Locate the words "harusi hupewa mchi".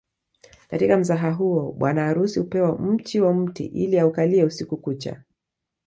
2.05-3.21